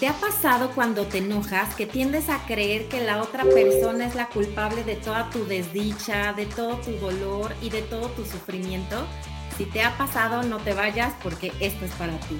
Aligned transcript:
¿Te 0.00 0.06
ha 0.06 0.12
pasado 0.12 0.70
cuando 0.76 1.06
te 1.06 1.18
enojas 1.18 1.74
que 1.74 1.84
tiendes 1.84 2.28
a 2.28 2.46
creer 2.46 2.86
que 2.86 3.00
la 3.00 3.20
otra 3.20 3.42
persona 3.42 4.06
es 4.06 4.14
la 4.14 4.28
culpable 4.28 4.84
de 4.84 4.94
toda 4.94 5.28
tu 5.30 5.44
desdicha, 5.44 6.32
de 6.34 6.46
todo 6.46 6.76
tu 6.76 6.92
dolor 6.92 7.52
y 7.60 7.70
de 7.70 7.82
todo 7.82 8.08
tu 8.10 8.24
sufrimiento? 8.24 9.04
Si 9.56 9.64
te 9.64 9.82
ha 9.82 9.98
pasado, 9.98 10.44
no 10.44 10.58
te 10.58 10.72
vayas 10.72 11.12
porque 11.20 11.52
esto 11.58 11.84
es 11.84 11.90
para 11.94 12.16
ti. 12.20 12.38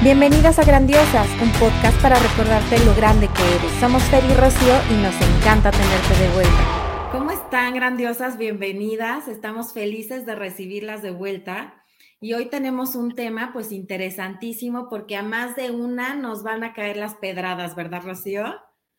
Bienvenidas 0.00 0.60
a 0.60 0.64
Grandiosas, 0.64 1.26
un 1.42 1.50
podcast 1.54 2.00
para 2.00 2.20
recordarte 2.20 2.78
lo 2.84 2.94
grande 2.94 3.26
que 3.26 3.42
eres. 3.56 3.80
Somos 3.80 4.04
Fer 4.04 4.22
y 4.22 4.34
Rocío 4.34 4.76
y 4.92 5.02
nos 5.02 5.14
encanta 5.16 5.72
tenerte 5.72 6.22
de 6.22 6.30
vuelta. 6.34 7.08
¿Cómo 7.10 7.32
están, 7.32 7.74
grandiosas? 7.74 8.38
Bienvenidas. 8.38 9.26
Estamos 9.26 9.72
felices 9.72 10.24
de 10.24 10.36
recibirlas 10.36 11.02
de 11.02 11.10
vuelta. 11.10 11.74
Y 12.20 12.32
hoy 12.32 12.46
tenemos 12.46 12.96
un 12.96 13.14
tema 13.14 13.52
pues 13.52 13.70
interesantísimo 13.70 14.88
porque 14.88 15.16
a 15.16 15.22
más 15.22 15.54
de 15.54 15.70
una 15.70 16.14
nos 16.14 16.42
van 16.42 16.64
a 16.64 16.72
caer 16.72 16.96
las 16.96 17.14
pedradas, 17.14 17.76
¿verdad, 17.76 18.02
Rocío? 18.02 18.44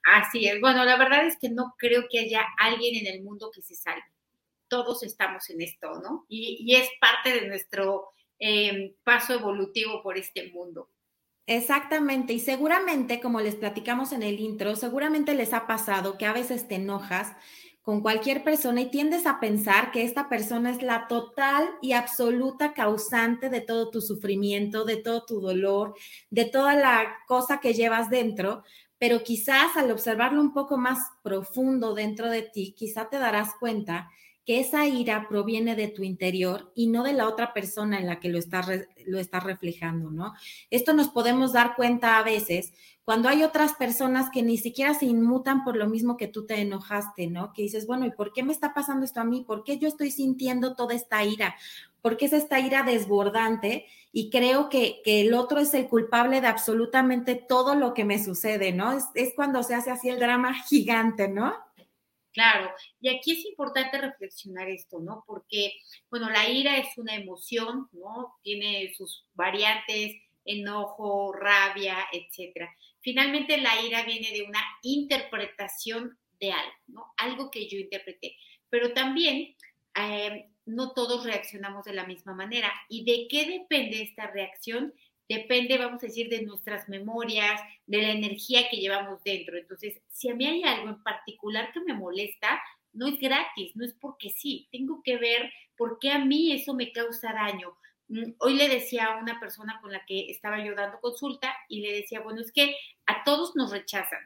Así 0.04 0.48
es. 0.48 0.62
Bueno, 0.62 0.86
la 0.86 0.98
verdad 0.98 1.26
es 1.26 1.38
que 1.38 1.50
no 1.50 1.76
creo 1.78 2.04
que 2.10 2.20
haya 2.20 2.46
alguien 2.58 3.06
en 3.06 3.14
el 3.14 3.24
mundo 3.24 3.52
que 3.54 3.62
se 3.62 3.76
salve. 3.76 4.04
Todos 4.70 5.04
estamos 5.04 5.50
en 5.50 5.62
esto, 5.62 6.00
¿no? 6.02 6.26
Y, 6.30 6.74
es 6.76 6.90
parte 7.02 7.34
de 7.34 7.48
nuestro 7.48 8.10
em, 8.38 8.94
paso 9.04 9.34
evolutivo 9.34 10.02
por 10.02 10.18
este 10.18 10.52
mundo. 10.52 10.90
Exactamente, 11.46 12.34
y 12.34 12.40
seguramente, 12.40 13.20
como 13.20 13.42
les 13.42 13.56
platicamos 13.56 14.12
en 14.12 14.22
el 14.22 14.40
intro, 14.40 14.76
seguramente 14.76 15.34
les 15.34 15.52
ha 15.54 15.66
pasado 15.66 16.18
que 16.20 16.28
a 16.28 16.34
veces 16.34 16.68
te 16.68 16.76
enojas 16.76 17.36
con 17.90 18.02
cualquier 18.02 18.44
persona 18.44 18.82
y 18.82 18.92
tiendes 18.92 19.26
a 19.26 19.40
pensar 19.40 19.92
que 19.92 20.04
esta 20.04 20.30
persona 20.30 20.70
es 20.70 20.84
la 20.84 21.08
total 21.08 21.68
y 21.82 21.94
absoluta 21.94 22.76
causante 22.76 23.50
de 23.50 23.62
todo 23.62 23.90
tu 23.90 24.00
sufrimiento, 24.00 24.86
de 24.86 24.98
todo 24.98 25.26
tu 25.26 25.42
dolor, 25.42 25.96
de 26.30 26.46
toda 26.46 26.76
la 26.76 27.18
cosa 27.26 27.60
que 27.60 27.74
llevas 27.74 28.12
dentro, 28.12 28.62
pero 29.00 29.24
quizás 29.24 29.76
al 29.76 29.90
observarlo 29.90 30.40
un 30.40 30.54
poco 30.54 30.78
más 30.78 31.00
profundo 31.24 31.96
dentro 31.96 32.30
de 32.30 32.44
ti, 32.44 32.76
quizá 32.78 33.10
te 33.10 33.18
darás 33.18 33.56
cuenta 33.60 34.12
que 34.50 34.60
esa 34.60 34.88
ira 34.88 35.28
proviene 35.30 35.76
de 35.76 35.90
tu 35.90 36.02
interior 36.02 36.72
y 36.74 36.88
no 36.88 37.04
de 37.04 37.14
la 37.14 37.28
otra 37.28 37.54
persona 37.54 38.00
en 38.00 38.08
la 38.08 38.20
que 38.20 38.30
lo 38.30 38.40
estás, 38.40 38.68
lo 39.06 39.20
estás 39.20 39.44
reflejando, 39.44 40.10
¿no? 40.10 40.34
Esto 40.72 40.94
nos 40.94 41.10
podemos 41.10 41.54
dar 41.54 41.76
cuenta 41.76 42.18
a 42.18 42.24
veces 42.24 42.74
cuando 43.04 43.30
hay 43.30 43.44
otras 43.44 43.76
personas 43.76 44.32
que 44.32 44.42
ni 44.42 44.58
siquiera 44.58 44.96
se 44.96 45.06
inmutan 45.06 45.64
por 45.64 45.76
lo 45.76 45.88
mismo 45.88 46.18
que 46.18 46.26
tú 46.26 46.48
te 46.48 46.62
enojaste, 46.62 47.28
¿no? 47.28 47.54
Que 47.54 47.62
dices, 47.62 47.86
bueno, 47.86 48.08
¿y 48.08 48.12
por 48.12 48.34
qué 48.34 48.42
me 48.42 48.52
está 48.52 48.74
pasando 48.74 49.06
esto 49.06 49.22
a 49.22 49.24
mí? 49.24 49.44
¿Por 49.46 49.64
qué 49.64 49.78
yo 49.78 49.88
estoy 49.88 50.10
sintiendo 50.10 50.76
toda 50.76 50.96
esta 50.96 51.24
ira? 51.24 51.56
¿Por 52.02 52.18
qué 52.18 52.26
es 52.26 52.34
esta 52.34 52.60
ira 52.60 52.82
desbordante? 52.82 53.86
Y 54.12 54.32
creo 54.32 54.68
que, 54.70 55.04
el 55.06 55.36
otro 55.36 55.60
es 55.60 55.76
el 55.76 55.88
culpable 55.88 56.42
de 56.42 56.48
absolutamente 56.48 57.36
todo 57.36 57.76
lo 57.76 57.94
que 57.94 58.04
me 58.04 58.18
sucede, 58.18 58.72
¿no? 58.72 58.98
Es 59.14 59.34
cuando 59.36 59.62
se 59.62 59.76
hace 59.76 59.92
así 59.92 60.10
el 60.10 60.20
drama 60.20 60.56
gigante, 60.64 61.28
¿no? 61.28 61.54
Claro, 62.32 62.72
y 63.02 63.10
aquí 63.10 63.32
es 63.32 63.46
importante 63.46 63.98
reflexionar 63.98 64.70
esto, 64.70 65.00
¿no? 65.00 65.24
Porque, 65.26 65.74
bueno, 66.12 66.30
la 66.30 66.48
ira 66.48 66.78
es 66.78 66.98
una 66.98 67.16
emoción, 67.16 67.90
¿no? 67.92 68.36
Tiene 68.44 68.94
sus 68.96 69.26
variantes, 69.34 70.16
enojo, 70.46 71.34
rabia, 71.34 71.98
etcétera. 72.12 72.70
Finalmente, 73.02 73.58
la 73.58 73.82
ira 73.82 74.04
viene 74.04 74.32
de 74.32 74.44
una 74.44 74.62
interpretación 74.84 76.18
de 76.40 76.52
algo, 76.52 76.74
¿no? 76.88 77.14
Algo 77.18 77.50
que 77.50 77.68
yo 77.68 77.78
interpreté. 77.80 78.36
Pero 78.70 78.94
también 78.94 79.56
eh, 79.96 80.50
no 80.66 80.94
todos 80.94 81.26
reaccionamos 81.26 81.86
de 81.86 81.94
la 81.94 82.06
misma 82.06 82.34
manera. 82.34 82.72
¿Y 82.90 83.06
de 83.06 83.28
qué 83.28 83.46
depende 83.46 84.02
esta 84.02 84.28
reacción? 84.28 84.94
Depende, 85.30 85.78
vamos 85.78 86.04
a 86.04 86.08
decir, 86.08 86.28
de 86.28 86.42
nuestras 86.42 86.90
memorias, 86.90 87.62
de 87.86 88.02
la 88.02 88.12
energía 88.12 88.68
que 88.70 88.78
llevamos 88.78 89.24
dentro. 89.24 89.58
Entonces, 89.58 90.02
si 90.10 90.30
a 90.30 90.36
mí 90.36 90.46
hay 90.46 90.64
algo 90.64 90.90
en 90.90 91.04
particular 91.04 91.72
que 91.72 91.80
me 91.82 91.94
molesta, 91.94 92.60
no 92.92 93.08
es 93.08 93.20
gratis, 93.20 93.76
no 93.76 93.86
es 93.86 93.94
porque 93.94 94.32
sí. 94.32 94.68
Tengo 94.72 95.02
que 95.04 95.18
ver 95.18 95.54
por 95.78 96.00
qué 96.00 96.12
a 96.12 96.20
mí 96.20 96.52
eso 96.52 96.74
me 96.74 96.92
causa 96.92 97.32
daño 97.32 97.78
Mm, 98.10 98.34
hoy 98.40 98.56
le 98.56 98.68
decía 98.68 99.06
a 99.06 99.20
una 99.22 99.40
persona 99.40 99.80
con 99.82 99.92
la 99.92 100.04
que 100.06 100.32
estaba 100.32 100.64
yo 100.64 100.74
dando 100.76 101.00
consulta 101.00 101.56
y 101.70 101.82
le 101.82 101.94
decía, 101.94 102.22
bueno, 102.22 102.42
es 102.42 102.52
que 102.52 102.76
a 103.06 103.24
todos 103.24 103.56
nos 103.56 103.72
rechazan, 103.72 104.20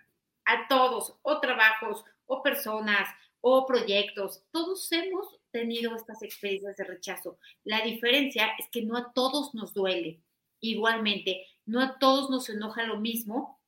a 0.45 0.67
todos, 0.69 1.17
o 1.21 1.39
trabajos, 1.41 2.05
o 2.25 2.41
personas, 2.41 3.09
o 3.41 3.65
proyectos, 3.65 4.41
todos 4.51 4.89
hemos 4.93 5.37
tenido 5.51 5.95
estas 5.95 6.23
experiencias 6.23 6.77
de 6.77 6.85
rechazo. 6.85 7.37
La 7.65 7.81
diferencia 7.81 8.53
es 8.57 8.69
que 8.69 8.83
no 8.83 8.97
a 8.97 9.11
todos 9.13 9.53
nos 9.53 9.73
duele 9.73 10.21
igualmente, 10.63 11.45
no 11.65 11.81
a 11.81 11.99
todos 11.99 12.29
nos 12.29 12.49
enoja 12.49 12.83
lo 12.83 12.99
mismo 12.99 13.59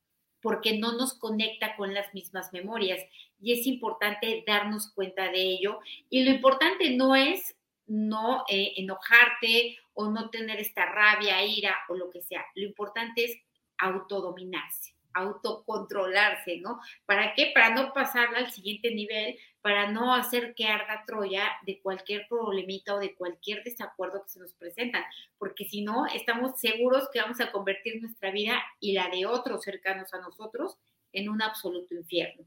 porque 0.41 0.77
no 0.77 0.93
nos 0.93 1.13
conecta 1.13 1.75
con 1.75 1.93
las 1.93 2.13
mismas 2.13 2.53
memorias 2.53 3.01
y 3.41 3.53
es 3.53 3.67
importante 3.67 4.43
darnos 4.45 4.91
cuenta 4.93 5.31
de 5.31 5.41
ello. 5.41 5.79
Y 6.09 6.23
lo 6.23 6.31
importante 6.31 6.95
no 6.95 7.15
es 7.15 7.55
no 7.87 8.43
eh, 8.49 8.73
enojarte 8.77 9.77
o 9.93 10.09
no 10.09 10.29
tener 10.29 10.59
esta 10.59 10.85
rabia, 10.85 11.43
ira 11.45 11.75
o 11.89 11.95
lo 11.95 12.09
que 12.09 12.21
sea. 12.21 12.45
Lo 12.55 12.65
importante 12.65 13.25
es 13.25 13.37
autodominarse, 13.77 14.93
autocontrolarse, 15.15 16.57
¿no? 16.57 16.79
¿Para 17.05 17.33
qué? 17.33 17.51
Para 17.53 17.73
no 17.73 17.93
pasarla 17.93 18.39
al 18.39 18.51
siguiente 18.51 18.93
nivel, 18.93 19.37
para 19.61 19.89
no 19.91 20.13
hacer 20.13 20.53
que 20.53 20.67
arda 20.67 21.03
Troya 21.07 21.51
de 21.65 21.81
cualquier 21.81 22.27
problemita 22.27 22.93
o 22.93 22.99
de 22.99 23.15
cualquier 23.15 23.63
desacuerdo 23.63 24.21
que 24.23 24.29
se 24.29 24.39
nos 24.39 24.53
presenta, 24.53 25.03
porque 25.39 25.65
si 25.65 25.81
no, 25.81 26.05
estamos 26.05 26.59
seguros 26.59 27.09
que 27.11 27.21
vamos 27.21 27.39
a 27.39 27.51
convertir 27.51 27.99
nuestra 27.99 28.29
vida 28.29 28.61
y 28.79 28.93
la 28.93 29.09
de 29.09 29.25
otros 29.25 29.63
cercanos 29.63 30.13
a 30.13 30.19
nosotros 30.19 30.77
en 31.13 31.29
un 31.29 31.41
absoluto 31.41 31.95
infierno. 31.95 32.45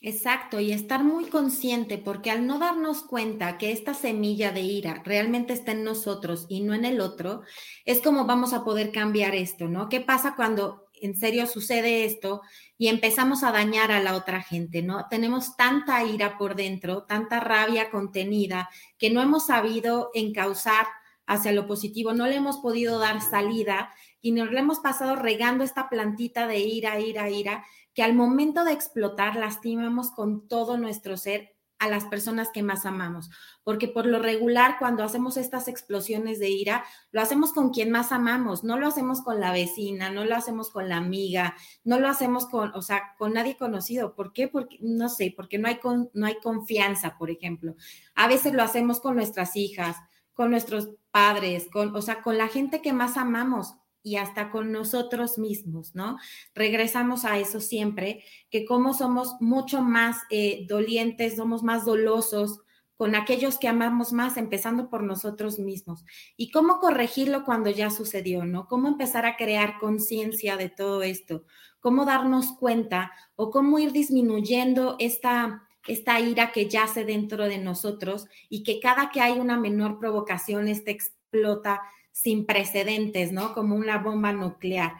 Exacto, 0.00 0.60
y 0.60 0.72
estar 0.72 1.02
muy 1.02 1.24
consciente, 1.26 1.98
porque 1.98 2.30
al 2.30 2.46
no 2.46 2.60
darnos 2.60 3.02
cuenta 3.02 3.58
que 3.58 3.72
esta 3.72 3.94
semilla 3.94 4.52
de 4.52 4.60
ira 4.60 5.02
realmente 5.04 5.52
está 5.52 5.72
en 5.72 5.82
nosotros 5.82 6.46
y 6.48 6.60
no 6.60 6.72
en 6.72 6.84
el 6.84 7.00
otro, 7.00 7.42
es 7.84 8.00
como 8.00 8.24
vamos 8.24 8.52
a 8.52 8.64
poder 8.64 8.92
cambiar 8.92 9.34
esto, 9.34 9.66
¿no? 9.66 9.88
¿Qué 9.88 10.00
pasa 10.00 10.36
cuando 10.36 10.87
en 11.02 11.16
serio 11.16 11.46
sucede 11.46 12.04
esto 12.04 12.42
y 12.76 12.88
empezamos 12.88 13.42
a 13.42 13.52
dañar 13.52 13.90
a 13.92 14.02
la 14.02 14.14
otra 14.14 14.42
gente, 14.42 14.82
¿no? 14.82 15.06
Tenemos 15.08 15.56
tanta 15.56 16.04
ira 16.04 16.38
por 16.38 16.54
dentro, 16.54 17.04
tanta 17.04 17.40
rabia 17.40 17.90
contenida, 17.90 18.68
que 18.98 19.10
no 19.10 19.20
hemos 19.22 19.46
sabido 19.46 20.10
encauzar 20.14 20.86
hacia 21.26 21.52
lo 21.52 21.66
positivo, 21.66 22.14
no 22.14 22.26
le 22.26 22.36
hemos 22.36 22.58
podido 22.58 22.98
dar 22.98 23.20
salida 23.20 23.92
y 24.20 24.32
nos 24.32 24.50
le 24.50 24.60
hemos 24.60 24.80
pasado 24.80 25.14
regando 25.16 25.62
esta 25.62 25.88
plantita 25.88 26.46
de 26.46 26.60
ira, 26.60 26.98
ira, 27.00 27.30
ira 27.30 27.64
que 27.94 28.02
al 28.02 28.14
momento 28.14 28.64
de 28.64 28.72
explotar 28.72 29.36
lastimamos 29.36 30.10
con 30.10 30.48
todo 30.48 30.78
nuestro 30.78 31.16
ser 31.16 31.57
a 31.78 31.88
las 31.88 32.04
personas 32.06 32.50
que 32.52 32.62
más 32.62 32.86
amamos, 32.86 33.30
porque 33.62 33.88
por 33.88 34.06
lo 34.06 34.18
regular 34.18 34.76
cuando 34.78 35.04
hacemos 35.04 35.36
estas 35.36 35.68
explosiones 35.68 36.38
de 36.38 36.48
ira, 36.48 36.84
lo 37.12 37.20
hacemos 37.20 37.52
con 37.52 37.70
quien 37.70 37.90
más 37.90 38.10
amamos, 38.12 38.64
no 38.64 38.78
lo 38.78 38.88
hacemos 38.88 39.22
con 39.22 39.40
la 39.40 39.52
vecina, 39.52 40.10
no 40.10 40.24
lo 40.24 40.34
hacemos 40.34 40.70
con 40.70 40.88
la 40.88 40.96
amiga, 40.96 41.54
no 41.84 42.00
lo 42.00 42.08
hacemos 42.08 42.46
con, 42.46 42.72
o 42.74 42.82
sea, 42.82 43.14
con 43.16 43.32
nadie 43.32 43.56
conocido. 43.56 44.14
¿Por 44.14 44.32
qué? 44.32 44.48
Porque 44.48 44.78
no 44.80 45.08
sé, 45.08 45.32
porque 45.36 45.58
no 45.58 45.68
hay 45.68 45.78
no 46.14 46.26
hay 46.26 46.38
confianza, 46.40 47.16
por 47.16 47.30
ejemplo. 47.30 47.76
A 48.14 48.26
veces 48.26 48.52
lo 48.54 48.62
hacemos 48.62 49.00
con 49.00 49.14
nuestras 49.14 49.54
hijas, 49.56 49.96
con 50.34 50.50
nuestros 50.50 50.90
padres, 51.10 51.68
con, 51.72 51.94
o 51.94 52.02
sea, 52.02 52.22
con 52.22 52.38
la 52.38 52.48
gente 52.48 52.82
que 52.82 52.92
más 52.92 53.16
amamos 53.16 53.74
y 54.08 54.16
hasta 54.16 54.50
con 54.50 54.72
nosotros 54.72 55.36
mismos, 55.36 55.94
¿no? 55.94 56.16
Regresamos 56.54 57.26
a 57.26 57.38
eso 57.38 57.60
siempre, 57.60 58.24
que 58.50 58.64
como 58.64 58.94
somos 58.94 59.36
mucho 59.40 59.82
más 59.82 60.16
eh, 60.30 60.64
dolientes, 60.66 61.36
somos 61.36 61.62
más 61.62 61.84
dolosos 61.84 62.60
con 62.96 63.14
aquellos 63.14 63.58
que 63.58 63.68
amamos 63.68 64.12
más, 64.12 64.38
empezando 64.38 64.88
por 64.88 65.02
nosotros 65.02 65.58
mismos. 65.58 66.04
Y 66.36 66.50
cómo 66.50 66.80
corregirlo 66.80 67.44
cuando 67.44 67.70
ya 67.70 67.90
sucedió, 67.90 68.44
¿no? 68.46 68.66
Cómo 68.66 68.88
empezar 68.88 69.26
a 69.26 69.36
crear 69.36 69.78
conciencia 69.78 70.56
de 70.56 70.70
todo 70.70 71.02
esto, 71.02 71.44
cómo 71.78 72.06
darnos 72.06 72.52
cuenta 72.58 73.12
o 73.36 73.50
cómo 73.50 73.78
ir 73.78 73.92
disminuyendo 73.92 74.96
esta 74.98 75.64
esta 75.86 76.20
ira 76.20 76.52
que 76.52 76.68
yace 76.68 77.04
dentro 77.04 77.44
de 77.46 77.56
nosotros 77.56 78.26
y 78.50 78.62
que 78.62 78.78
cada 78.78 79.10
que 79.10 79.22
hay 79.22 79.38
una 79.38 79.58
menor 79.58 79.98
provocación, 79.98 80.68
este 80.68 80.90
explota 80.90 81.80
sin 82.22 82.46
precedentes, 82.46 83.30
¿no? 83.30 83.54
Como 83.54 83.76
una 83.76 83.98
bomba 83.98 84.32
nuclear. 84.32 84.94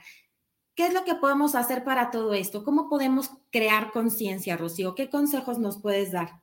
¿Qué 0.76 0.86
es 0.86 0.94
lo 0.94 1.04
que 1.04 1.16
podemos 1.16 1.56
hacer 1.56 1.82
para 1.82 2.12
todo 2.12 2.32
esto? 2.32 2.62
¿Cómo 2.62 2.88
podemos 2.88 3.30
crear 3.50 3.90
conciencia, 3.90 4.56
Rocío? 4.56 4.94
¿Qué 4.94 5.10
consejos 5.10 5.58
nos 5.58 5.82
puedes 5.82 6.12
dar? 6.12 6.40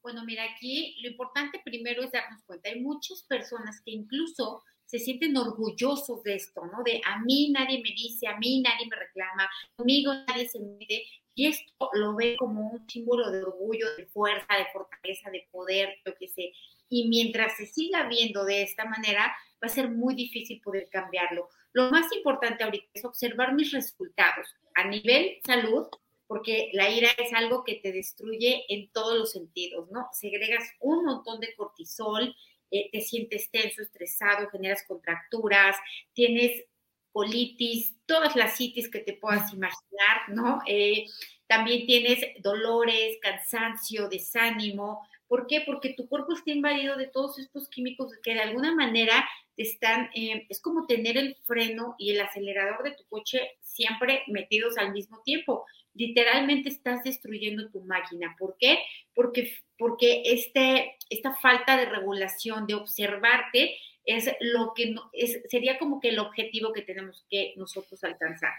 Bueno, 0.00 0.24
mira, 0.24 0.44
aquí 0.44 0.96
lo 1.02 1.08
importante 1.08 1.60
primero 1.64 2.04
es 2.04 2.12
darnos 2.12 2.44
cuenta. 2.44 2.68
Hay 2.70 2.80
muchas 2.80 3.24
personas 3.24 3.80
que 3.84 3.90
incluso 3.90 4.62
se 4.84 5.00
sienten 5.00 5.36
orgullosos 5.36 6.22
de 6.22 6.36
esto, 6.36 6.64
¿no? 6.66 6.84
De 6.84 7.00
a 7.04 7.18
mí 7.18 7.50
nadie 7.50 7.82
me 7.82 7.90
dice, 7.90 8.28
a 8.28 8.38
mí 8.38 8.62
nadie 8.62 8.86
me 8.88 8.96
reclama, 8.96 9.50
conmigo 9.74 10.14
nadie 10.28 10.48
se 10.48 10.60
mete. 10.60 11.02
Y 11.34 11.46
esto 11.46 11.90
lo 11.94 12.14
ve 12.14 12.36
como 12.36 12.70
un 12.70 12.88
símbolo 12.88 13.32
de 13.32 13.42
orgullo, 13.42 13.96
de 13.96 14.06
fuerza, 14.06 14.46
de 14.56 14.66
fortaleza, 14.72 15.30
de 15.30 15.48
poder, 15.50 15.96
yo 16.06 16.14
qué 16.16 16.28
sé. 16.28 16.52
Y 16.88 17.08
mientras 17.08 17.56
se 17.56 17.66
siga 17.66 18.08
viendo 18.08 18.44
de 18.44 18.62
esta 18.62 18.84
manera, 18.84 19.36
va 19.62 19.66
a 19.66 19.68
ser 19.68 19.90
muy 19.90 20.14
difícil 20.14 20.60
poder 20.60 20.88
cambiarlo. 20.90 21.48
Lo 21.72 21.90
más 21.90 22.10
importante 22.12 22.64
ahorita 22.64 22.86
es 22.94 23.04
observar 23.04 23.54
mis 23.54 23.72
resultados 23.72 24.54
a 24.74 24.84
nivel 24.84 25.38
salud, 25.44 25.86
porque 26.26 26.70
la 26.72 26.90
ira 26.90 27.08
es 27.18 27.32
algo 27.32 27.64
que 27.64 27.76
te 27.76 27.92
destruye 27.92 28.64
en 28.68 28.90
todos 28.90 29.18
los 29.18 29.32
sentidos, 29.32 29.90
¿no? 29.90 30.08
Segregas 30.12 30.64
un 30.80 31.04
montón 31.04 31.40
de 31.40 31.54
cortisol, 31.56 32.34
eh, 32.70 32.90
te 32.92 33.00
sientes 33.00 33.50
tenso, 33.50 33.82
estresado, 33.82 34.48
generas 34.50 34.84
contracturas, 34.86 35.76
tienes 36.12 36.64
colitis, 37.12 37.94
todas 38.06 38.36
las 38.36 38.56
citis 38.56 38.90
que 38.90 39.00
te 39.00 39.14
puedas 39.14 39.52
imaginar, 39.52 40.28
¿no? 40.28 40.60
Eh, 40.66 41.06
también 41.46 41.86
tienes 41.86 42.20
dolores, 42.40 43.16
cansancio, 43.22 44.08
desánimo. 44.08 45.08
¿Por 45.28 45.46
qué? 45.46 45.62
Porque 45.64 45.94
tu 45.94 46.08
cuerpo 46.08 46.32
está 46.32 46.50
invadido 46.50 46.96
de 46.96 47.06
todos 47.06 47.38
estos 47.38 47.68
químicos 47.68 48.12
que 48.22 48.34
de 48.34 48.40
alguna 48.40 48.74
manera 48.74 49.28
te 49.56 49.62
están, 49.62 50.10
eh, 50.14 50.46
es 50.48 50.60
como 50.60 50.86
tener 50.86 51.16
el 51.16 51.36
freno 51.46 51.94
y 51.98 52.10
el 52.10 52.20
acelerador 52.20 52.82
de 52.82 52.92
tu 52.92 53.04
coche 53.08 53.40
siempre 53.60 54.22
metidos 54.26 54.78
al 54.78 54.92
mismo 54.92 55.20
tiempo 55.24 55.64
literalmente 55.98 56.68
estás 56.68 57.02
destruyendo 57.02 57.68
tu 57.70 57.80
máquina. 57.82 58.34
¿Por 58.38 58.56
qué? 58.58 58.78
Porque, 59.14 59.52
porque 59.76 60.22
este, 60.24 60.96
esta 61.10 61.34
falta 61.34 61.76
de 61.76 61.86
regulación, 61.86 62.66
de 62.66 62.74
observarte, 62.74 63.76
es 64.08 64.30
lo 64.40 64.72
que 64.74 64.94
es, 65.12 65.42
sería 65.50 65.78
como 65.78 66.00
que 66.00 66.08
el 66.08 66.18
objetivo 66.18 66.72
que 66.72 66.80
tenemos 66.80 67.26
que 67.28 67.52
nosotros 67.56 68.02
alcanzar. 68.04 68.52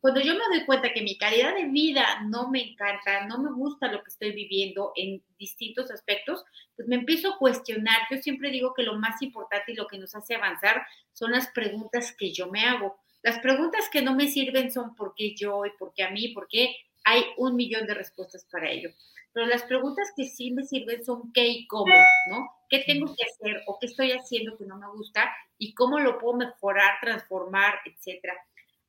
Cuando 0.00 0.20
yo 0.20 0.34
me 0.34 0.44
doy 0.50 0.66
cuenta 0.66 0.92
que 0.92 1.02
mi 1.02 1.16
calidad 1.16 1.54
de 1.54 1.66
vida 1.66 2.22
no 2.26 2.50
me 2.50 2.72
encanta, 2.72 3.24
no 3.26 3.38
me 3.38 3.52
gusta 3.52 3.90
lo 3.90 4.02
que 4.02 4.10
estoy 4.10 4.32
viviendo 4.32 4.92
en 4.96 5.22
distintos 5.38 5.92
aspectos, 5.92 6.44
pues 6.74 6.88
me 6.88 6.96
empiezo 6.96 7.32
a 7.32 7.38
cuestionar. 7.38 7.98
Yo 8.10 8.16
siempre 8.18 8.50
digo 8.50 8.74
que 8.74 8.82
lo 8.82 8.98
más 8.98 9.22
importante 9.22 9.72
y 9.72 9.76
lo 9.76 9.86
que 9.86 9.98
nos 9.98 10.14
hace 10.16 10.34
avanzar 10.34 10.84
son 11.12 11.30
las 11.30 11.48
preguntas 11.48 12.12
que 12.12 12.32
yo 12.32 12.48
me 12.50 12.64
hago. 12.64 12.98
Las 13.22 13.38
preguntas 13.38 13.88
que 13.90 14.02
no 14.02 14.14
me 14.14 14.28
sirven 14.28 14.72
son 14.72 14.96
por 14.96 15.14
qué 15.14 15.34
yo 15.36 15.64
y 15.66 15.70
por 15.78 15.92
qué 15.94 16.02
a 16.02 16.10
mí, 16.10 16.28
por 16.28 16.48
qué 16.48 16.74
hay 17.06 17.24
un 17.36 17.54
millón 17.54 17.86
de 17.86 17.94
respuestas 17.94 18.44
para 18.50 18.68
ello. 18.68 18.90
Pero 19.32 19.46
las 19.46 19.62
preguntas 19.62 20.12
que 20.16 20.24
sí 20.24 20.50
me 20.50 20.64
sirven 20.64 21.04
son 21.04 21.32
qué 21.32 21.46
y 21.46 21.66
cómo, 21.68 21.94
¿no? 22.30 22.50
¿Qué 22.68 22.82
tengo 22.84 23.14
que 23.14 23.22
hacer 23.22 23.62
o 23.66 23.78
qué 23.78 23.86
estoy 23.86 24.10
haciendo 24.10 24.56
que 24.56 24.64
no 24.64 24.76
me 24.76 24.88
gusta 24.88 25.30
y 25.56 25.72
cómo 25.74 26.00
lo 26.00 26.18
puedo 26.18 26.38
mejorar, 26.38 26.94
transformar, 27.00 27.74
etcétera? 27.84 28.34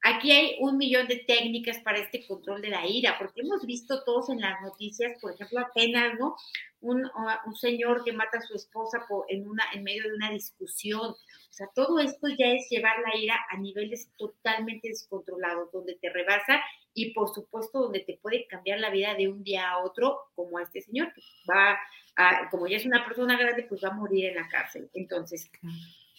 Aquí 0.04 0.32
hay 0.32 0.56
un 0.60 0.78
millón 0.78 1.08
de 1.08 1.18
técnicas 1.28 1.80
para 1.80 2.00
este 2.00 2.26
control 2.26 2.62
de 2.62 2.70
la 2.70 2.88
ira, 2.88 3.18
porque 3.20 3.42
hemos 3.42 3.66
visto 3.66 4.04
todos 4.04 4.30
en 4.30 4.40
las 4.40 4.62
noticias, 4.62 5.20
por 5.22 5.34
ejemplo, 5.34 5.60
apenas, 5.60 6.18
¿no? 6.18 6.36
Un, 6.82 7.08
un 7.46 7.56
señor 7.56 8.04
que 8.04 8.14
mata 8.14 8.40
a 8.40 8.42
su 8.42 8.56
esposa 8.56 9.06
por, 9.08 9.26
en, 9.30 9.48
una, 9.48 9.64
en 9.74 9.84
medio 9.84 10.04
de 10.04 10.16
una 10.16 10.32
discusión. 10.32 11.12
O 11.12 11.54
sea, 11.54 11.68
todo 11.76 12.00
esto 12.00 12.30
ya 12.30 12.48
es 12.48 12.68
llevar 12.70 12.96
la 13.00 13.20
ira 13.20 13.36
a 13.50 13.58
niveles 13.58 14.10
totalmente 14.18 14.88
descontrolados, 14.88 15.72
donde 15.72 15.96
te 15.96 16.10
rebasa 16.10 16.62
y 16.98 17.12
por 17.14 17.32
supuesto 17.32 17.80
donde 17.80 18.00
te 18.00 18.18
puede 18.18 18.48
cambiar 18.48 18.80
la 18.80 18.90
vida 18.90 19.14
de 19.14 19.28
un 19.28 19.44
día 19.44 19.70
a 19.70 19.84
otro, 19.84 20.18
como 20.34 20.58
a 20.58 20.64
este 20.64 20.82
señor, 20.82 21.14
que 21.14 21.22
va 21.48 21.78
a, 22.16 22.50
como 22.50 22.68
ya 22.68 22.78
es 22.78 22.88
una 22.88 23.06
persona 23.06 23.38
grande, 23.38 23.68
pues 23.70 23.84
va 23.84 23.90
a 23.90 23.94
morir 23.94 24.26
en 24.26 24.36
la 24.36 24.48
cárcel. 24.48 24.90
Entonces, 24.96 25.52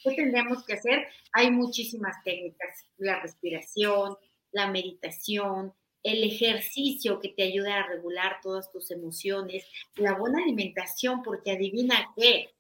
¿qué 0.05 0.15
tendríamos 0.15 0.65
que 0.65 0.75
hacer? 0.75 1.09
Hay 1.33 1.51
muchísimas 1.51 2.23
técnicas, 2.23 2.87
la 2.97 3.21
respiración, 3.21 4.17
la 4.53 4.71
meditación, 4.71 5.75
el 6.05 6.23
ejercicio 6.23 7.19
que 7.19 7.31
te 7.31 7.43
ayuda 7.43 7.79
a 7.81 7.89
regular 7.89 8.37
todas 8.41 8.71
tus 8.71 8.93
emociones, 8.93 9.67
la 9.97 10.15
buena 10.15 10.45
alimentación, 10.45 11.25
porque 11.25 11.51
adivina 11.51 12.09
qué, 12.15 12.55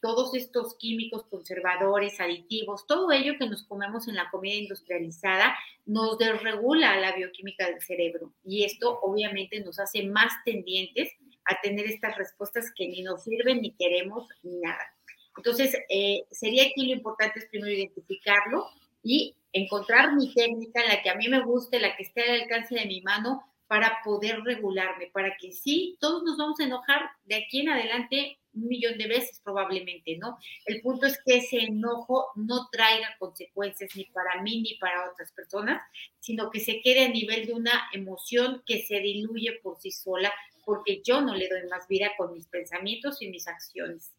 todos 0.00 0.34
estos 0.34 0.76
químicos 0.76 1.24
conservadores, 1.24 2.20
aditivos, 2.20 2.86
todo 2.86 3.10
ello 3.12 3.34
que 3.38 3.48
nos 3.48 3.64
comemos 3.64 4.08
en 4.08 4.14
la 4.14 4.30
comida 4.30 4.54
industrializada 4.54 5.56
nos 5.86 6.18
desregula 6.18 7.00
la 7.00 7.14
bioquímica 7.16 7.66
del 7.66 7.80
cerebro 7.80 8.32
y 8.44 8.64
esto 8.64 9.00
obviamente 9.02 9.60
nos 9.60 9.78
hace 9.78 10.04
más 10.04 10.32
tendientes 10.44 11.10
a 11.44 11.60
tener 11.60 11.86
estas 11.86 12.16
respuestas 12.16 12.72
que 12.76 12.88
ni 12.88 13.02
nos 13.02 13.24
sirven, 13.24 13.62
ni 13.62 13.72
queremos, 13.72 14.28
ni 14.42 14.58
nada. 14.58 14.94
Entonces, 15.36 15.76
eh, 15.88 16.24
sería 16.30 16.64
aquí 16.64 16.86
lo 16.86 16.92
importante 16.92 17.38
es 17.38 17.46
primero 17.46 17.72
identificarlo 17.72 18.66
y 19.02 19.34
encontrar 19.52 20.14
mi 20.14 20.32
técnica, 20.34 20.84
la 20.86 21.02
que 21.02 21.10
a 21.10 21.14
mí 21.14 21.28
me 21.28 21.42
guste, 21.42 21.80
la 21.80 21.96
que 21.96 22.02
esté 22.02 22.22
al 22.22 22.42
alcance 22.42 22.74
de 22.74 22.86
mi 22.86 23.00
mano, 23.00 23.42
para 23.68 23.98
poder 24.02 24.40
regularme, 24.42 25.10
para 25.12 25.36
que 25.36 25.52
sí, 25.52 25.96
todos 26.00 26.24
nos 26.24 26.38
vamos 26.38 26.58
a 26.58 26.64
enojar 26.64 27.10
de 27.26 27.36
aquí 27.36 27.60
en 27.60 27.68
adelante 27.68 28.38
un 28.54 28.66
millón 28.66 28.96
de 28.98 29.06
veces 29.06 29.40
probablemente, 29.44 30.16
¿no? 30.16 30.38
El 30.64 30.80
punto 30.80 31.06
es 31.06 31.20
que 31.24 31.36
ese 31.36 31.58
enojo 31.58 32.28
no 32.34 32.68
traiga 32.72 33.14
consecuencias 33.18 33.90
ni 33.94 34.06
para 34.06 34.42
mí 34.42 34.62
ni 34.62 34.74
para 34.78 35.10
otras 35.10 35.30
personas, 35.32 35.82
sino 36.18 36.50
que 36.50 36.60
se 36.60 36.80
quede 36.80 37.04
a 37.04 37.08
nivel 37.10 37.46
de 37.46 37.52
una 37.52 37.88
emoción 37.92 38.62
que 38.66 38.82
se 38.82 39.00
diluye 39.00 39.60
por 39.62 39.78
sí 39.78 39.90
sola, 39.90 40.32
porque 40.64 41.02
yo 41.04 41.20
no 41.20 41.34
le 41.34 41.48
doy 41.48 41.68
más 41.68 41.86
vida 41.88 42.10
con 42.16 42.32
mis 42.32 42.46
pensamientos 42.46 43.22
y 43.22 43.28
mis 43.28 43.46
acciones. 43.46 44.12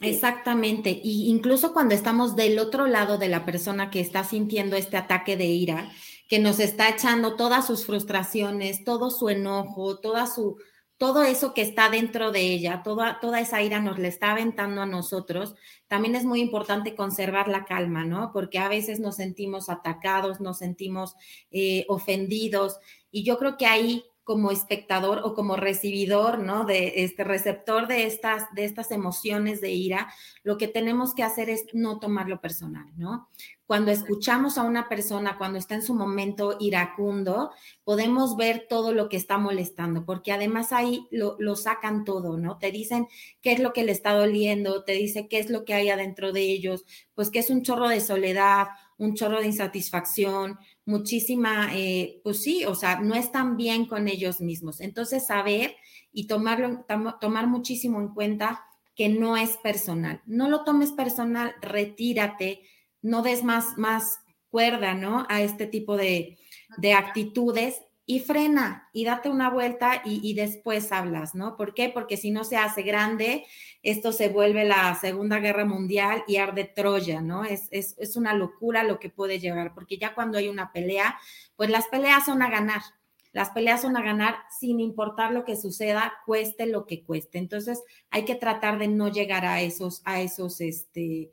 Exactamente. 0.00 0.98
Y 1.02 1.28
incluso 1.28 1.72
cuando 1.72 1.94
estamos 1.94 2.34
del 2.34 2.58
otro 2.58 2.86
lado 2.86 3.18
de 3.18 3.28
la 3.28 3.44
persona 3.44 3.90
que 3.90 4.00
está 4.00 4.24
sintiendo 4.24 4.76
este 4.76 4.96
ataque 4.96 5.36
de 5.36 5.44
ira, 5.44 5.90
que 6.30 6.38
nos 6.38 6.60
está 6.60 6.88
echando 6.88 7.34
todas 7.34 7.66
sus 7.66 7.84
frustraciones, 7.84 8.84
todo 8.84 9.10
su 9.10 9.28
enojo, 9.28 9.98
toda 9.98 10.28
su, 10.28 10.58
todo 10.96 11.24
eso 11.24 11.54
que 11.54 11.62
está 11.62 11.90
dentro 11.90 12.30
de 12.30 12.42
ella, 12.42 12.82
toda, 12.84 13.18
toda 13.18 13.40
esa 13.40 13.60
ira 13.62 13.80
nos 13.80 13.98
le 13.98 14.06
está 14.06 14.30
aventando 14.30 14.80
a 14.80 14.86
nosotros, 14.86 15.56
también 15.88 16.14
es 16.14 16.24
muy 16.24 16.40
importante 16.40 16.94
conservar 16.94 17.48
la 17.48 17.64
calma, 17.64 18.04
¿no? 18.04 18.30
Porque 18.32 18.60
a 18.60 18.68
veces 18.68 19.00
nos 19.00 19.16
sentimos 19.16 19.68
atacados, 19.68 20.40
nos 20.40 20.58
sentimos 20.58 21.16
eh, 21.50 21.84
ofendidos 21.88 22.78
y 23.10 23.24
yo 23.24 23.36
creo 23.36 23.56
que 23.56 23.66
ahí 23.66 24.04
como 24.30 24.52
espectador 24.52 25.22
o 25.24 25.34
como 25.34 25.56
recibidor, 25.56 26.38
¿no? 26.38 26.64
De 26.64 27.02
este 27.02 27.24
receptor 27.24 27.88
de 27.88 28.06
estas, 28.06 28.44
de 28.54 28.64
estas 28.64 28.92
emociones 28.92 29.60
de 29.60 29.72
ira, 29.72 30.14
lo 30.44 30.56
que 30.56 30.68
tenemos 30.68 31.14
que 31.14 31.24
hacer 31.24 31.50
es 31.50 31.66
no 31.72 31.98
tomarlo 31.98 32.40
personal, 32.40 32.86
¿no? 32.96 33.28
Cuando 33.66 33.90
escuchamos 33.90 34.56
a 34.56 34.62
una 34.62 34.88
persona, 34.88 35.36
cuando 35.36 35.58
está 35.58 35.74
en 35.74 35.82
su 35.82 35.94
momento 35.94 36.56
iracundo, 36.60 37.50
podemos 37.82 38.36
ver 38.36 38.66
todo 38.68 38.92
lo 38.92 39.08
que 39.08 39.16
está 39.16 39.36
molestando, 39.36 40.04
porque 40.04 40.30
además 40.30 40.72
ahí 40.72 41.08
lo, 41.10 41.56
sacan 41.56 42.04
todo, 42.04 42.38
¿no? 42.38 42.56
Te 42.56 42.70
dicen 42.70 43.08
qué 43.40 43.50
es 43.50 43.58
lo 43.58 43.72
que 43.72 43.82
le 43.82 43.90
está 43.90 44.12
doliendo, 44.12 44.84
te 44.84 44.92
dice 44.92 45.26
qué 45.26 45.40
es 45.40 45.50
lo 45.50 45.64
que 45.64 45.74
hay 45.74 45.88
adentro 45.88 46.30
de 46.30 46.42
ellos, 46.42 46.84
pues 47.14 47.30
que 47.30 47.40
es 47.40 47.50
un 47.50 47.62
chorro 47.62 47.88
de 47.88 48.00
soledad, 48.00 48.68
un 48.96 49.14
chorro 49.14 49.40
de 49.40 49.46
insatisfacción, 49.46 50.58
muchísima, 50.90 51.70
eh, 51.74 52.20
pues 52.22 52.42
sí, 52.42 52.64
o 52.64 52.74
sea, 52.74 53.00
no 53.00 53.14
están 53.14 53.56
bien 53.56 53.86
con 53.86 54.08
ellos 54.08 54.40
mismos. 54.40 54.80
Entonces, 54.80 55.26
saber 55.26 55.76
y 56.12 56.26
tomarlo, 56.26 56.84
tomar 57.20 57.46
muchísimo 57.46 58.00
en 58.00 58.08
cuenta 58.08 58.64
que 58.94 59.08
no 59.08 59.36
es 59.36 59.56
personal. 59.58 60.20
No 60.26 60.48
lo 60.48 60.64
tomes 60.64 60.92
personal, 60.92 61.54
retírate, 61.62 62.62
no 63.00 63.22
des 63.22 63.44
más, 63.44 63.78
más 63.78 64.18
cuerda, 64.50 64.94
¿no? 64.94 65.26
A 65.30 65.40
este 65.42 65.66
tipo 65.66 65.96
de, 65.96 66.38
de 66.76 66.92
actitudes 66.92 67.80
y 68.10 68.18
frena 68.18 68.88
y 68.92 69.04
date 69.04 69.28
una 69.28 69.50
vuelta 69.50 70.02
y, 70.04 70.34
después 70.34 70.90
hablas, 70.90 71.36
¿no? 71.36 71.56
¿Por 71.56 71.74
qué? 71.74 71.90
Porque 71.90 72.16
si 72.16 72.32
no 72.32 72.42
se 72.42 72.56
hace 72.56 72.82
grande, 72.82 73.46
esto 73.84 74.10
se 74.10 74.28
vuelve 74.28 74.64
la 74.64 74.96
Segunda 74.96 75.38
Guerra 75.38 75.64
Mundial 75.64 76.24
y 76.26 76.38
arde 76.38 76.64
Troya, 76.64 77.20
¿no? 77.20 77.44
Es, 77.44 77.68
es, 77.70 77.94
es 77.98 78.16
una 78.16 78.34
locura 78.34 78.82
lo 78.82 78.98
que 78.98 79.10
puede 79.10 79.38
llegar, 79.38 79.74
porque 79.74 79.96
ya 79.96 80.12
cuando 80.12 80.38
hay 80.38 80.48
una 80.48 80.72
pelea, 80.72 81.20
pues 81.54 81.70
las 81.70 81.86
peleas 81.86 82.24
son 82.24 82.42
a 82.42 82.50
ganar. 82.50 82.82
Las 83.30 83.50
peleas 83.50 83.82
son 83.82 83.96
a 83.96 84.02
ganar 84.02 84.38
sin 84.58 84.80
importar 84.80 85.30
lo 85.30 85.44
que 85.44 85.54
suceda, 85.54 86.14
cueste 86.26 86.66
lo 86.66 86.86
que 86.86 87.04
cueste. 87.04 87.38
Entonces 87.38 87.80
hay 88.10 88.24
que 88.24 88.34
tratar 88.34 88.80
de 88.80 88.88
no 88.88 89.06
llegar 89.06 89.44
a 89.44 89.60
esos, 89.60 90.02
a 90.04 90.20
esos 90.20 90.60
este, 90.60 91.30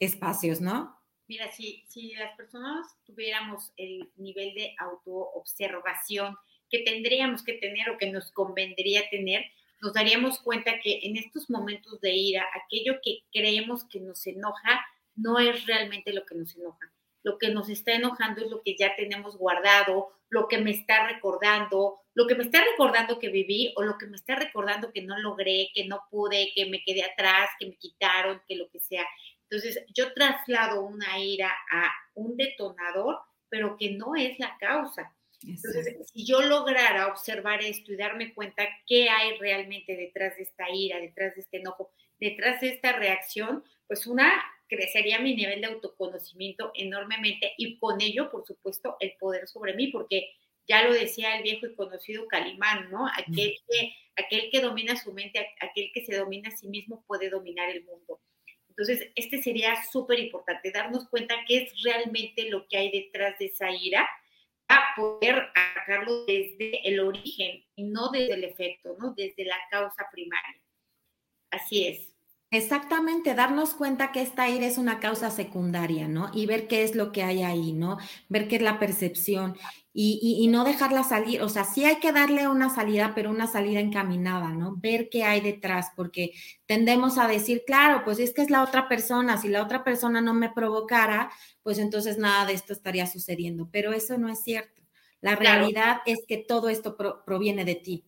espacios, 0.00 0.60
¿no? 0.60 0.95
Mira, 1.28 1.50
si, 1.50 1.84
las 2.16 2.36
personas 2.36 2.86
tuviéramos 3.04 3.72
el 3.76 4.10
nivel 4.16 4.54
de 4.54 4.76
autoobservación 4.78 6.36
que 6.70 6.80
tendríamos 6.80 7.42
que 7.42 7.54
tener 7.54 7.90
o 7.90 7.98
que 7.98 8.10
nos 8.10 8.30
convendría 8.32 9.08
tener, 9.10 9.44
nos 9.80 9.92
daríamos 9.92 10.38
cuenta 10.38 10.78
que 10.80 11.00
en 11.02 11.16
estos 11.16 11.50
momentos 11.50 12.00
de 12.00 12.14
ira, 12.14 12.46
aquello 12.54 13.00
que 13.02 13.20
creemos 13.32 13.84
que 13.84 14.00
nos 14.00 14.26
enoja 14.26 14.86
no 15.16 15.38
es 15.38 15.66
realmente 15.66 16.12
lo 16.12 16.24
que 16.24 16.36
nos 16.36 16.56
enoja. 16.56 16.92
Lo 17.22 17.38
que 17.38 17.50
nos 17.50 17.68
está 17.68 17.92
enojando 17.92 18.44
es 18.44 18.50
lo 18.50 18.62
que 18.62 18.76
ya 18.76 18.94
tenemos 18.94 19.36
guardado, 19.36 20.12
lo 20.28 20.46
que 20.46 20.58
me 20.58 20.70
está 20.70 21.08
recordando, 21.08 21.98
lo 22.14 22.26
que 22.26 22.36
me 22.36 22.44
está 22.44 22.62
recordando 22.64 23.18
que 23.18 23.30
viví 23.30 23.72
o 23.76 23.82
lo 23.82 23.98
que 23.98 24.06
me 24.06 24.16
está 24.16 24.36
recordando 24.36 24.92
que 24.92 25.02
no 25.02 25.18
logré, 25.18 25.70
que 25.74 25.86
no 25.86 26.02
pude, 26.10 26.52
que 26.54 26.66
me 26.66 26.82
quedé 26.84 27.02
atrás, 27.02 27.50
que 27.58 27.66
me 27.66 27.76
quitaron, 27.76 28.40
que 28.46 28.56
lo 28.56 28.68
que 28.70 28.78
sea. 28.78 29.04
Entonces, 29.48 29.84
yo 29.94 30.12
traslado 30.12 30.82
una 30.82 31.18
ira 31.18 31.52
a 31.70 31.92
un 32.14 32.36
detonador, 32.36 33.18
pero 33.48 33.76
que 33.76 33.90
no 33.90 34.16
es 34.16 34.38
la 34.38 34.56
causa. 34.58 35.14
Entonces, 35.46 35.96
si 36.12 36.26
yo 36.26 36.42
lograra 36.42 37.08
observar 37.08 37.62
esto 37.62 37.92
y 37.92 37.96
darme 37.96 38.34
cuenta 38.34 38.66
qué 38.86 39.08
hay 39.08 39.38
realmente 39.38 39.94
detrás 39.94 40.36
de 40.36 40.42
esta 40.42 40.68
ira, 40.70 40.98
detrás 40.98 41.34
de 41.34 41.42
este 41.42 41.58
enojo, 41.58 41.92
detrás 42.18 42.60
de 42.60 42.70
esta 42.70 42.92
reacción, 42.92 43.62
pues 43.86 44.06
una, 44.06 44.32
crecería 44.68 45.20
mi 45.20 45.36
nivel 45.36 45.60
de 45.60 45.68
autoconocimiento 45.68 46.72
enormemente 46.74 47.52
y 47.56 47.78
con 47.78 48.00
ello, 48.00 48.30
por 48.30 48.46
supuesto, 48.46 48.96
el 48.98 49.12
poder 49.18 49.46
sobre 49.46 49.74
mí, 49.74 49.88
porque 49.88 50.30
ya 50.66 50.82
lo 50.82 50.92
decía 50.92 51.36
el 51.36 51.44
viejo 51.44 51.66
y 51.66 51.76
conocido 51.76 52.26
Calimán, 52.26 52.90
¿no? 52.90 53.06
Aquel 53.06 53.54
que, 53.68 53.94
aquel 54.16 54.50
que 54.50 54.60
domina 54.60 54.96
su 54.96 55.12
mente, 55.12 55.38
aquel 55.60 55.90
que 55.94 56.04
se 56.04 56.16
domina 56.16 56.48
a 56.48 56.56
sí 56.56 56.68
mismo 56.68 57.04
puede 57.06 57.30
dominar 57.30 57.70
el 57.70 57.84
mundo. 57.84 58.20
Entonces, 58.76 59.10
este 59.14 59.42
sería 59.42 59.74
súper 59.90 60.18
importante, 60.18 60.70
darnos 60.70 61.08
cuenta 61.08 61.34
qué 61.48 61.62
es 61.62 61.82
realmente 61.82 62.50
lo 62.50 62.66
que 62.68 62.76
hay 62.76 62.90
detrás 62.90 63.38
de 63.38 63.46
esa 63.46 63.70
ira, 63.70 64.06
a 64.68 64.94
poder 64.96 65.50
sacarlo 65.74 66.26
desde 66.26 66.86
el 66.86 67.00
origen 67.00 67.64
y 67.76 67.84
no 67.84 68.10
desde 68.10 68.34
el 68.34 68.44
efecto, 68.44 68.96
¿no? 68.98 69.14
Desde 69.14 69.44
la 69.44 69.56
causa 69.70 70.08
primaria. 70.12 70.60
Así 71.50 71.86
es. 71.86 72.15
Exactamente, 72.56 73.34
darnos 73.34 73.74
cuenta 73.74 74.12
que 74.12 74.22
esta 74.22 74.48
ira 74.48 74.66
es 74.66 74.78
una 74.78 74.98
causa 74.98 75.30
secundaria, 75.30 76.08
¿no? 76.08 76.30
Y 76.32 76.46
ver 76.46 76.68
qué 76.68 76.84
es 76.84 76.94
lo 76.94 77.12
que 77.12 77.22
hay 77.22 77.42
ahí, 77.42 77.74
¿no? 77.74 77.98
Ver 78.30 78.48
qué 78.48 78.56
es 78.56 78.62
la 78.62 78.78
percepción 78.78 79.58
y, 79.92 80.46
no 80.48 80.64
dejarla 80.64 81.04
salir, 81.04 81.42
o 81.42 81.48
sea, 81.50 81.64
sí 81.64 81.84
hay 81.84 81.96
que 81.96 82.12
darle 82.12 82.48
una 82.48 82.68
salida, 82.68 83.12
pero 83.14 83.30
una 83.30 83.46
salida 83.46 83.80
encaminada, 83.80 84.50
¿no? 84.50 84.74
Ver 84.76 85.08
qué 85.10 85.24
hay 85.24 85.40
detrás, 85.40 85.88
porque 85.96 86.32
tendemos 86.66 87.18
a 87.18 87.28
decir, 87.28 87.62
claro, 87.66 88.02
pues 88.04 88.18
es 88.18 88.32
que 88.32 88.42
es 88.42 88.50
la 88.50 88.62
otra 88.62 88.88
persona, 88.88 89.36
si 89.36 89.48
la 89.48 89.62
otra 89.62 89.84
persona 89.84 90.22
no 90.22 90.32
me 90.32 90.50
provocara, 90.50 91.30
pues 91.62 91.78
entonces 91.78 92.16
nada 92.16 92.46
de 92.46 92.54
esto 92.54 92.72
estaría 92.72 93.06
sucediendo, 93.06 93.68
pero 93.70 93.92
eso 93.92 94.16
no 94.16 94.30
es 94.30 94.42
cierto. 94.42 94.82
La 95.20 95.36
realidad 95.36 95.98
es 96.06 96.24
que 96.26 96.38
todo 96.38 96.70
esto 96.70 96.96
proviene 97.24 97.64
de 97.64 97.74
ti. 97.74 98.04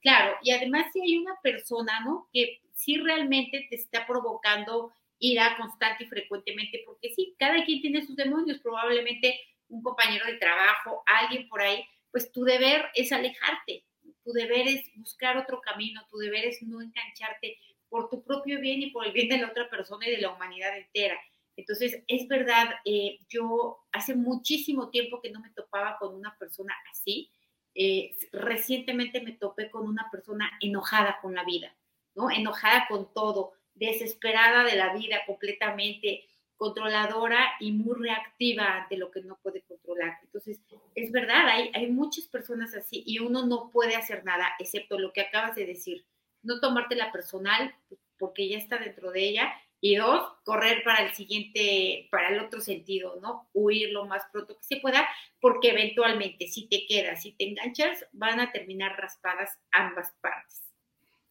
Claro, 0.00 0.34
y 0.42 0.50
además 0.50 0.86
si 0.92 1.00
hay 1.00 1.18
una 1.18 1.36
persona, 1.42 2.00
¿no? 2.04 2.28
Que 2.32 2.60
si 2.82 2.98
realmente 2.98 3.66
te 3.70 3.76
está 3.76 4.06
provocando 4.06 4.92
ira 5.18 5.56
constante 5.56 6.04
y 6.04 6.08
frecuentemente, 6.08 6.82
porque 6.84 7.14
sí, 7.14 7.36
cada 7.38 7.64
quien 7.64 7.80
tiene 7.80 8.04
sus 8.04 8.16
demonios, 8.16 8.58
probablemente 8.58 9.38
un 9.68 9.82
compañero 9.82 10.26
de 10.26 10.34
trabajo, 10.34 11.02
alguien 11.06 11.48
por 11.48 11.62
ahí, 11.62 11.84
pues 12.10 12.32
tu 12.32 12.42
deber 12.42 12.90
es 12.94 13.12
alejarte, 13.12 13.84
tu 14.24 14.32
deber 14.32 14.66
es 14.66 14.90
buscar 14.96 15.36
otro 15.36 15.60
camino, 15.60 16.02
tu 16.10 16.18
deber 16.18 16.44
es 16.44 16.62
no 16.62 16.82
engancharte 16.82 17.56
por 17.88 18.10
tu 18.10 18.24
propio 18.24 18.60
bien 18.60 18.82
y 18.82 18.90
por 18.90 19.06
el 19.06 19.12
bien 19.12 19.28
de 19.28 19.38
la 19.38 19.48
otra 19.48 19.70
persona 19.70 20.06
y 20.08 20.10
de 20.10 20.18
la 20.18 20.32
humanidad 20.32 20.76
entera. 20.76 21.20
Entonces, 21.56 22.02
es 22.08 22.26
verdad, 22.28 22.70
eh, 22.84 23.18
yo 23.28 23.78
hace 23.92 24.14
muchísimo 24.14 24.90
tiempo 24.90 25.20
que 25.20 25.30
no 25.30 25.40
me 25.40 25.50
topaba 25.50 25.98
con 25.98 26.14
una 26.14 26.36
persona 26.38 26.74
así. 26.90 27.30
Eh, 27.74 28.16
recientemente 28.32 29.20
me 29.20 29.32
topé 29.32 29.70
con 29.70 29.86
una 29.86 30.08
persona 30.10 30.50
enojada 30.60 31.18
con 31.20 31.34
la 31.34 31.44
vida. 31.44 31.76
¿No? 32.14 32.30
Enojada 32.30 32.86
con 32.88 33.12
todo, 33.12 33.52
desesperada 33.74 34.64
de 34.64 34.76
la 34.76 34.94
vida 34.94 35.22
completamente, 35.26 36.26
controladora 36.56 37.54
y 37.58 37.72
muy 37.72 37.96
reactiva 37.98 38.76
ante 38.76 38.96
lo 38.96 39.10
que 39.10 39.22
no 39.22 39.38
puede 39.42 39.62
controlar. 39.62 40.18
Entonces, 40.22 40.60
es 40.94 41.10
verdad, 41.10 41.48
hay, 41.48 41.70
hay 41.74 41.90
muchas 41.90 42.26
personas 42.26 42.74
así 42.74 43.02
y 43.04 43.18
uno 43.18 43.46
no 43.46 43.70
puede 43.70 43.96
hacer 43.96 44.24
nada, 44.24 44.54
excepto 44.58 44.98
lo 44.98 45.12
que 45.12 45.22
acabas 45.22 45.56
de 45.56 45.66
decir, 45.66 46.06
no 46.42 46.60
tomártela 46.60 47.10
personal 47.10 47.74
porque 48.18 48.48
ya 48.48 48.58
está 48.58 48.78
dentro 48.78 49.10
de 49.10 49.28
ella 49.28 49.52
y 49.80 49.96
dos, 49.96 50.24
correr 50.44 50.84
para 50.84 51.04
el 51.04 51.12
siguiente, 51.12 52.06
para 52.12 52.28
el 52.28 52.38
otro 52.38 52.60
sentido, 52.60 53.18
¿no? 53.20 53.48
Huir 53.52 53.90
lo 53.90 54.04
más 54.04 54.22
pronto 54.30 54.56
que 54.56 54.62
se 54.62 54.76
pueda, 54.76 55.08
porque 55.40 55.70
eventualmente 55.70 56.46
si 56.46 56.68
te 56.68 56.86
quedas, 56.86 57.22
si 57.22 57.32
te 57.32 57.48
enganchas, 57.48 58.06
van 58.12 58.38
a 58.38 58.52
terminar 58.52 58.96
raspadas 58.96 59.58
ambas 59.72 60.12
partes. 60.20 60.71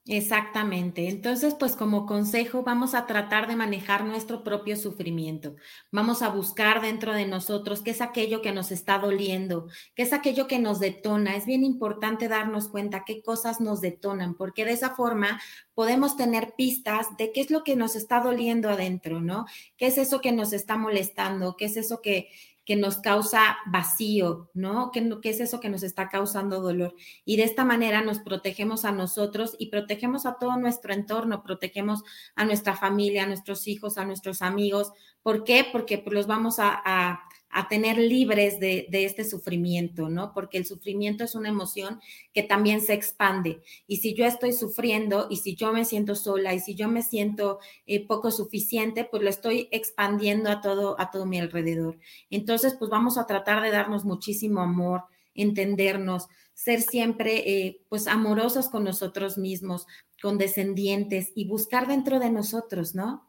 Exactamente. 0.08 1.10
Entonces, 1.10 1.54
pues 1.54 1.76
como 1.76 2.08
consejo, 2.08 2.64
vamos 2.64 2.96
a 2.96 3.06
tratar 3.06 3.48
de 3.48 3.56
manejar 3.56 4.04
nuestro 4.04 4.44
propio 4.44 4.76
sufrimiento. 4.76 5.56
Vamos 5.92 6.24
a 6.24 6.30
buscar 6.30 6.82
dentro 6.82 7.14
de 7.14 7.28
nosotros 7.28 7.84
qué 7.84 7.92
es 7.92 8.02
aquello 8.02 8.42
que 8.42 8.52
nos 8.52 8.72
está 8.72 8.98
doliendo, 8.98 9.68
qué 9.94 10.02
es 10.02 10.12
aquello 10.12 10.48
que 10.48 10.58
nos 10.58 10.80
detona. 10.80 11.36
Es 11.36 11.46
bien 11.46 11.64
importante 11.64 12.28
darnos 12.28 12.68
cuenta 12.68 13.04
qué 13.06 13.22
cosas 13.22 13.62
nos 13.62 13.80
detonan, 13.80 14.34
porque 14.34 14.66
de 14.66 14.72
esa 14.72 14.96
forma 14.96 15.40
podemos 15.76 16.18
tener 16.18 16.56
pistas 16.58 17.06
de 17.20 17.32
qué 17.32 17.42
es 17.42 17.52
lo 17.52 17.64
que 17.64 17.76
nos 17.76 17.96
está 17.96 18.22
doliendo 18.22 18.70
adentro, 18.72 19.22
¿no? 19.22 19.46
¿Qué 19.78 19.86
es 19.86 20.00
eso 20.00 20.20
que 20.20 20.32
nos 20.32 20.52
está 20.52 20.78
molestando? 20.78 21.56
¿Qué 21.56 21.66
es 21.66 21.78
eso 21.78 22.02
que, 22.02 22.30
que 22.66 22.76
nos 22.76 22.98
causa 22.98 23.58
vacío, 23.66 24.50
¿no? 24.54 24.92
¿Qué, 24.92 25.10
¿Qué, 25.22 25.30
es 25.30 25.40
eso 25.40 25.60
que 25.60 25.70
nos 25.70 25.84
está 25.84 26.10
causando 26.10 26.62
dolor? 26.62 26.96
Y 27.26 27.38
de 27.38 27.44
esta 27.44 27.66
manera 27.66 28.02
nos 28.02 28.20
protegemos 28.20 28.86
a 28.86 28.92
nosotros 28.92 29.56
y 29.58 29.70
protegemos 29.70 30.26
a 30.26 30.36
todo 30.36 30.58
nuestro 30.58 30.94
entorno, 30.94 31.44
protegemos 31.44 32.04
a 32.36 32.46
nuestra 32.46 32.76
familia, 32.76 33.24
a 33.24 33.28
nuestros 33.28 33.68
hijos, 33.68 33.98
a 33.98 34.06
nuestros 34.06 34.42
amigos. 34.42 34.92
¿Por 35.24 35.44
qué? 35.44 35.66
Porque 35.72 35.98
pues, 35.98 36.14
los 36.14 36.28
vamos 36.28 36.60
a 36.60 36.82
a 36.86 37.22
tener 37.68 37.98
libres 37.98 38.60
de, 38.60 38.88
este 38.92 39.24
sufrimiento, 39.24 40.10
¿no? 40.10 40.34
Porque 40.34 40.58
el 40.58 40.66
sufrimiento 40.66 41.24
es 41.24 41.36
una 41.36 41.50
emoción 41.50 42.00
que 42.34 42.44
también 42.44 42.82
se 42.82 42.94
expande. 42.94 43.62
Y 43.88 43.98
si 43.98 44.14
yo 44.14 44.26
estoy 44.26 44.54
sufriendo 44.54 45.28
y 45.30 45.38
si 45.38 45.56
yo 45.56 45.74
me 45.74 45.86
siento 45.86 46.16
sola 46.16 46.54
y 46.54 46.60
si 46.60 46.76
yo 46.76 46.88
me 46.88 47.04
siento 47.04 47.60
eh, 47.86 48.06
poco 48.06 48.32
suficiente, 48.32 49.04
pues 49.04 49.24
lo 49.24 49.30
estoy 49.30 49.68
expandiendo 49.72 50.50
a 50.50 50.62
todo, 50.62 51.00
a 51.00 51.12
todo 51.12 51.26
mi 51.26 51.40
alrededor. 51.40 52.00
Entonces, 52.30 52.76
pues 52.78 52.90
vamos 52.90 53.18
a 53.18 53.28
tratar 53.28 53.62
de 53.62 53.72
darnos 53.72 54.06
muchísimo 54.06 54.62
amor, 54.62 55.04
entendernos, 55.34 56.28
ser 56.54 56.82
siempre, 56.82 57.38
eh, 57.50 57.82
pues, 57.90 58.08
amorosos 58.08 58.70
con 58.70 58.84
nosotros 58.84 59.38
mismos, 59.38 59.88
condescendientes 60.22 61.32
y 61.36 61.48
buscar 61.48 61.88
dentro 61.88 62.20
de 62.20 62.30
nosotros, 62.30 62.94
¿no? 62.94 63.28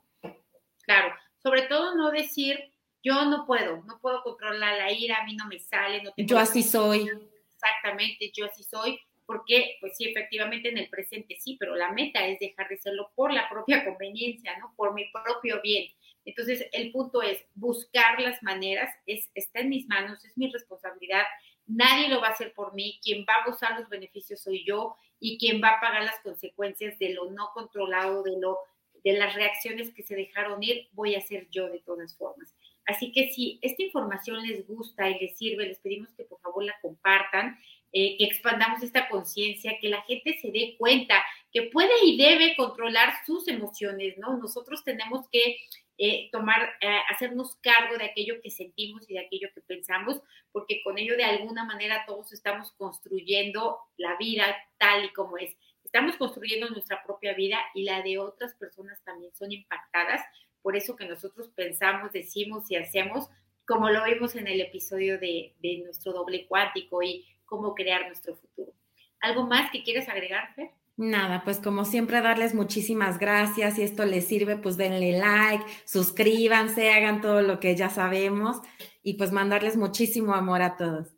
Claro, 0.82 1.14
sobre 1.42 1.62
todo 1.62 1.94
no 1.96 2.10
decir 2.10 2.71
yo 3.02 3.24
no 3.24 3.46
puedo, 3.46 3.82
no 3.82 3.98
puedo 4.00 4.22
controlar 4.22 4.78
la 4.78 4.92
ira, 4.92 5.18
a 5.18 5.24
mí 5.24 5.36
no 5.36 5.46
me 5.46 5.58
sale. 5.58 6.02
No 6.02 6.12
yo 6.16 6.38
así 6.38 6.62
soy. 6.62 7.10
Exactamente, 7.54 8.32
yo 8.34 8.46
así 8.46 8.64
soy, 8.64 9.00
porque 9.26 9.76
pues 9.80 9.96
sí, 9.96 10.08
efectivamente 10.08 10.68
en 10.68 10.78
el 10.78 10.88
presente 10.88 11.36
sí, 11.40 11.56
pero 11.58 11.76
la 11.76 11.92
meta 11.92 12.26
es 12.26 12.40
dejar 12.40 12.68
de 12.68 12.76
serlo 12.76 13.10
por 13.14 13.32
la 13.32 13.48
propia 13.48 13.84
conveniencia, 13.84 14.58
¿no? 14.58 14.72
Por 14.76 14.94
mi 14.94 15.04
propio 15.10 15.60
bien. 15.62 15.90
Entonces, 16.24 16.66
el 16.72 16.92
punto 16.92 17.20
es 17.20 17.44
buscar 17.54 18.20
las 18.20 18.42
maneras, 18.42 18.94
es, 19.06 19.28
está 19.34 19.60
en 19.60 19.70
mis 19.70 19.88
manos, 19.88 20.24
es 20.24 20.36
mi 20.36 20.50
responsabilidad, 20.52 21.24
nadie 21.66 22.08
lo 22.08 22.20
va 22.20 22.28
a 22.28 22.32
hacer 22.32 22.52
por 22.54 22.74
mí, 22.74 23.00
quien 23.02 23.24
va 23.28 23.34
a 23.34 23.46
gozar 23.46 23.78
los 23.78 23.88
beneficios 23.88 24.40
soy 24.40 24.64
yo 24.64 24.96
y 25.18 25.38
quien 25.38 25.60
va 25.62 25.70
a 25.70 25.80
pagar 25.80 26.04
las 26.04 26.20
consecuencias 26.20 26.98
de 26.98 27.10
lo 27.10 27.30
no 27.30 27.50
controlado, 27.54 28.22
de 28.22 28.38
lo 28.38 28.58
de 29.04 29.12
las 29.14 29.34
reacciones 29.34 29.92
que 29.92 30.02
se 30.02 30.14
dejaron 30.14 30.62
ir, 30.62 30.88
voy 30.92 31.16
a 31.16 31.20
ser 31.20 31.48
yo 31.50 31.68
de 31.68 31.80
todas 31.80 32.16
formas. 32.16 32.54
Así 32.86 33.12
que 33.12 33.30
si 33.30 33.58
esta 33.62 33.82
información 33.82 34.46
les 34.46 34.66
gusta 34.66 35.08
y 35.08 35.18
les 35.18 35.36
sirve, 35.36 35.66
les 35.66 35.78
pedimos 35.78 36.12
que 36.14 36.24
por 36.24 36.40
favor 36.40 36.64
la 36.64 36.74
compartan, 36.82 37.58
eh, 37.92 38.16
que 38.16 38.24
expandamos 38.24 38.82
esta 38.82 39.08
conciencia, 39.08 39.78
que 39.80 39.88
la 39.88 40.02
gente 40.02 40.38
se 40.40 40.50
dé 40.50 40.76
cuenta 40.78 41.22
que 41.52 41.64
puede 41.64 41.92
y 42.04 42.16
debe 42.16 42.56
controlar 42.56 43.12
sus 43.26 43.46
emociones, 43.48 44.16
¿no? 44.18 44.38
Nosotros 44.38 44.82
tenemos 44.82 45.28
que 45.30 45.58
eh, 45.98 46.30
tomar, 46.32 46.70
eh, 46.80 47.00
hacernos 47.10 47.56
cargo 47.56 47.98
de 47.98 48.06
aquello 48.06 48.40
que 48.42 48.50
sentimos 48.50 49.08
y 49.08 49.14
de 49.14 49.20
aquello 49.20 49.50
que 49.54 49.60
pensamos, 49.60 50.20
porque 50.50 50.82
con 50.82 50.98
ello 50.98 51.16
de 51.16 51.24
alguna 51.24 51.64
manera 51.64 52.04
todos 52.06 52.32
estamos 52.32 52.72
construyendo 52.72 53.78
la 53.98 54.16
vida 54.16 54.56
tal 54.78 55.04
y 55.04 55.12
como 55.12 55.36
es. 55.36 55.54
Estamos 55.84 56.16
construyendo 56.16 56.70
nuestra 56.70 57.02
propia 57.04 57.34
vida 57.34 57.58
y 57.74 57.84
la 57.84 58.00
de 58.00 58.18
otras 58.18 58.54
personas 58.54 59.02
también 59.04 59.34
son 59.34 59.52
impactadas 59.52 60.22
por 60.62 60.76
eso 60.76 60.96
que 60.96 61.06
nosotros 61.06 61.48
pensamos, 61.54 62.12
decimos 62.12 62.70
y 62.70 62.76
hacemos, 62.76 63.28
como 63.66 63.90
lo 63.90 64.04
vimos 64.04 64.34
en 64.36 64.48
el 64.48 64.60
episodio 64.60 65.18
de, 65.18 65.54
nuestro 65.84 66.12
doble 66.12 66.46
cuántico 66.46 67.02
y 67.02 67.26
cómo 67.44 67.74
crear 67.74 68.06
nuestro 68.06 68.34
futuro. 68.34 68.72
¿Algo 69.20 69.46
más 69.46 69.70
que 69.70 69.82
quieres 69.82 70.08
agregar, 70.08 70.54
Fer? 70.54 70.70
Nada, 70.96 71.42
pues 71.44 71.58
como 71.58 71.84
siempre 71.84 72.20
darles 72.20 72.54
muchísimas 72.54 73.18
gracias. 73.18 73.76
Si 73.76 73.82
esto 73.82 74.04
les 74.04 74.26
sirve, 74.26 74.56
pues 74.56 74.76
denle 74.76 75.18
like, 75.18 75.64
suscríbanse, 75.84 76.92
hagan 76.92 77.20
todo 77.20 77.40
lo 77.42 77.60
que 77.60 77.74
ya 77.74 77.88
sabemos 77.88 78.58
y 79.02 79.14
pues 79.14 79.32
mandarles 79.32 79.76
muchísimo 79.76 80.34
amor 80.34 80.62
a 80.62 80.76
todos. 80.76 81.16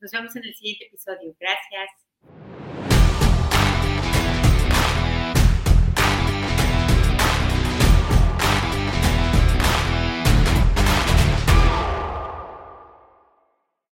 Nos 0.00 0.10
vemos 0.10 0.34
en 0.34 0.44
el 0.44 0.54
siguiente 0.54 0.86
episodio. 0.86 1.36
Gracias. 1.38 2.01